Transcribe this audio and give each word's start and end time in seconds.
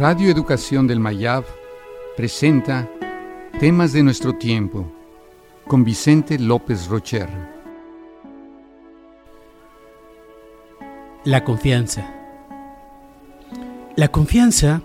Radio 0.00 0.30
Educación 0.30 0.86
del 0.86 0.98
Mayab 0.98 1.44
presenta 2.16 2.88
Temas 3.58 3.92
de 3.92 4.02
nuestro 4.02 4.32
tiempo 4.34 4.90
con 5.66 5.84
Vicente 5.84 6.38
López 6.38 6.88
Rocher. 6.88 7.28
La 11.24 11.44
confianza. 11.44 12.14
La 13.94 14.08
confianza 14.08 14.80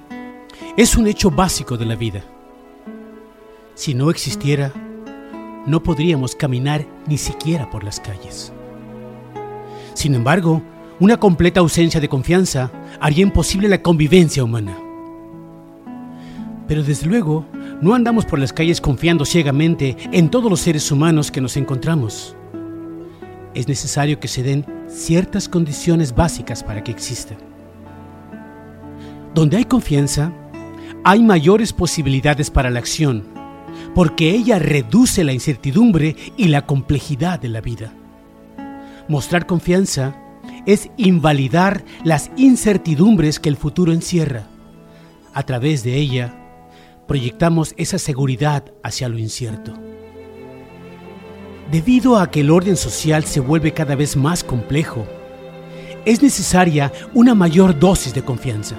es 0.75 0.97
un 0.97 1.07
hecho 1.07 1.31
básico 1.31 1.77
de 1.77 1.85
la 1.85 1.95
vida. 1.95 2.25
Si 3.73 3.93
no 3.93 4.09
existiera, 4.09 4.73
no 5.65 5.81
podríamos 5.81 6.35
caminar 6.35 6.85
ni 7.07 7.17
siquiera 7.17 7.69
por 7.69 7.85
las 7.85 8.01
calles. 8.01 8.51
Sin 9.93 10.13
embargo, 10.13 10.61
una 10.99 11.15
completa 11.15 11.61
ausencia 11.61 12.01
de 12.01 12.09
confianza 12.09 12.69
haría 12.99 13.23
imposible 13.23 13.69
la 13.69 13.81
convivencia 13.81 14.43
humana. 14.43 14.84
Pero 16.67 16.83
desde 16.83 17.07
luego, 17.07 17.45
no 17.81 17.93
andamos 17.93 18.25
por 18.25 18.39
las 18.39 18.53
calles 18.53 18.81
confiando 18.81 19.25
ciegamente 19.25 19.95
en 20.11 20.29
todos 20.29 20.49
los 20.49 20.61
seres 20.61 20.91
humanos 20.91 21.31
que 21.31 21.41
nos 21.41 21.57
encontramos. 21.57 22.35
Es 23.53 23.67
necesario 23.67 24.19
que 24.19 24.27
se 24.27 24.43
den 24.43 24.65
ciertas 24.87 25.47
condiciones 25.47 26.15
básicas 26.15 26.63
para 26.63 26.83
que 26.83 26.91
exista. 26.91 27.35
Donde 29.33 29.57
hay 29.57 29.65
confianza, 29.65 30.33
hay 31.03 31.21
mayores 31.21 31.71
posibilidades 31.71 32.49
para 32.49 32.69
la 32.69 32.79
acción, 32.79 33.23
porque 33.93 34.31
ella 34.31 34.59
reduce 34.59 35.23
la 35.23 35.33
incertidumbre 35.33 36.15
y 36.35 36.47
la 36.47 36.65
complejidad 36.65 37.39
de 37.39 37.49
la 37.49 37.61
vida. 37.61 37.93
Mostrar 39.07 39.45
confianza 39.45 40.15
es 40.65 40.89
invalidar 40.97 41.85
las 42.03 42.31
incertidumbres 42.37 43.39
que 43.39 43.49
el 43.49 43.57
futuro 43.57 43.93
encierra. 43.93 44.47
A 45.33 45.43
través 45.43 45.83
de 45.83 45.95
ella, 45.95 46.44
proyectamos 47.07 47.73
esa 47.77 47.97
seguridad 47.97 48.71
hacia 48.83 49.09
lo 49.09 49.17
incierto. 49.17 49.73
Debido 51.71 52.17
a 52.17 52.29
que 52.29 52.41
el 52.41 52.51
orden 52.51 52.77
social 52.77 53.23
se 53.25 53.39
vuelve 53.39 53.73
cada 53.73 53.95
vez 53.95 54.15
más 54.15 54.43
complejo, 54.43 55.05
es 56.05 56.21
necesaria 56.21 56.91
una 57.13 57.33
mayor 57.33 57.77
dosis 57.79 58.13
de 58.13 58.23
confianza. 58.23 58.75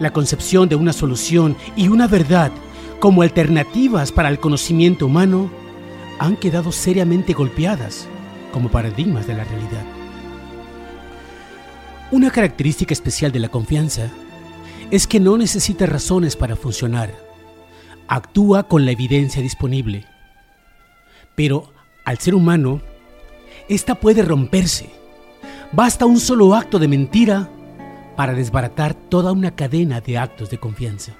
La 0.00 0.12
concepción 0.12 0.68
de 0.68 0.74
una 0.74 0.92
solución 0.92 1.56
y 1.76 1.88
una 1.88 2.08
verdad 2.08 2.50
como 2.98 3.22
alternativas 3.22 4.10
para 4.10 4.28
el 4.28 4.40
conocimiento 4.40 5.06
humano 5.06 5.50
han 6.18 6.36
quedado 6.36 6.72
seriamente 6.72 7.32
golpeadas 7.32 8.08
como 8.52 8.70
paradigmas 8.70 9.26
de 9.26 9.34
la 9.34 9.44
realidad. 9.44 9.84
Una 12.10 12.30
característica 12.30 12.92
especial 12.92 13.30
de 13.30 13.38
la 13.38 13.48
confianza 13.48 14.10
es 14.90 15.06
que 15.06 15.20
no 15.20 15.36
necesita 15.36 15.86
razones 15.86 16.36
para 16.36 16.56
funcionar. 16.56 17.14
Actúa 18.08 18.64
con 18.64 18.84
la 18.84 18.90
evidencia 18.90 19.40
disponible. 19.40 20.04
Pero 21.36 21.72
al 22.04 22.18
ser 22.18 22.34
humano, 22.34 22.80
esta 23.68 23.94
puede 23.94 24.22
romperse. 24.22 24.90
Basta 25.72 26.06
un 26.06 26.18
solo 26.18 26.54
acto 26.54 26.80
de 26.80 26.88
mentira 26.88 27.48
para 28.16 28.34
desbaratar 28.34 28.94
toda 28.94 29.30
una 29.30 29.54
cadena 29.54 30.00
de 30.00 30.18
actos 30.18 30.50
de 30.50 30.58
confianza. 30.58 31.14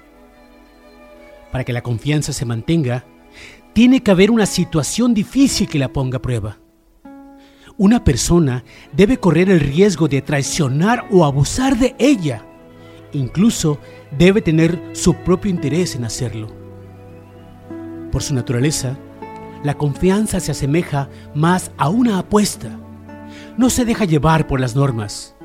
Para 1.51 1.63
que 1.63 1.73
la 1.73 1.81
confianza 1.81 2.33
se 2.33 2.45
mantenga, 2.45 3.05
tiene 3.73 4.03
que 4.03 4.11
haber 4.11 4.31
una 4.31 4.45
situación 4.45 5.13
difícil 5.13 5.69
que 5.69 5.79
la 5.79 5.93
ponga 5.93 6.17
a 6.17 6.21
prueba. 6.21 6.57
Una 7.77 8.03
persona 8.03 8.65
debe 8.91 9.17
correr 9.17 9.49
el 9.49 9.61
riesgo 9.61 10.09
de 10.09 10.21
traicionar 10.21 11.07
o 11.09 11.23
abusar 11.23 11.77
de 11.77 11.95
ella 11.97 12.45
Incluso 13.13 13.79
debe 14.17 14.41
tener 14.41 14.79
su 14.93 15.15
propio 15.15 15.51
interés 15.51 15.95
en 15.95 16.05
hacerlo. 16.05 16.47
Por 18.11 18.23
su 18.23 18.33
naturaleza, 18.33 18.97
la 19.63 19.75
confianza 19.75 20.39
se 20.39 20.51
asemeja 20.51 21.09
más 21.35 21.71
a 21.77 21.89
una 21.89 22.19
apuesta. 22.19 22.79
No 23.57 23.69
se 23.69 23.85
deja 23.85 24.05
llevar 24.05 24.47
por 24.47 24.59
las 24.59 24.75
normas, 24.75 25.35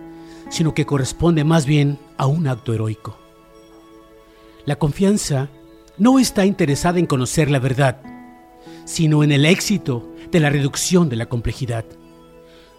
sino 0.48 0.74
que 0.74 0.86
corresponde 0.86 1.44
más 1.44 1.66
bien 1.66 1.98
a 2.16 2.26
un 2.26 2.48
acto 2.48 2.72
heroico. 2.72 3.18
La 4.64 4.76
confianza 4.76 5.48
no 5.98 6.18
está 6.18 6.44
interesada 6.44 6.98
en 6.98 7.06
conocer 7.06 7.50
la 7.50 7.58
verdad, 7.58 8.00
sino 8.84 9.22
en 9.22 9.32
el 9.32 9.44
éxito 9.44 10.12
de 10.30 10.40
la 10.40 10.50
reducción 10.50 11.08
de 11.08 11.16
la 11.16 11.26
complejidad. 11.26 11.84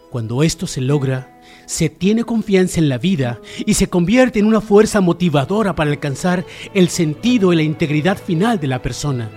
Cuando 0.09 0.41
esto 0.41 0.68
se 0.68 0.79
logra, 0.79 1.41
se 1.66 1.90
tiene 1.90 2.23
confianza 2.23 2.79
en 2.79 2.88
la 2.88 2.97
vida 2.97 3.41
y 3.66 3.73
se 3.73 3.90
convierte 3.90 4.40
en 4.40 4.45
una 4.45 4.62
fuerza 4.62 5.01
motivadora 5.01 5.75
para 5.75 5.91
alcanzar 5.91 6.45
el 6.73 6.88
sentido 6.90 7.51
y 7.51 7.57
la 7.57 7.63
integridad 7.63 8.17
final 8.17 8.59
de 8.59 8.67
la 8.67 8.81
persona. 8.81 9.29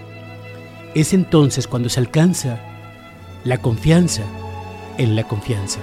Es 0.94 1.12
entonces 1.12 1.66
cuando 1.66 1.88
se 1.88 1.98
alcanza 2.00 2.60
la 3.44 3.58
confianza 3.58 4.22
en 4.96 5.16
la 5.16 5.26
confianza. 5.26 5.80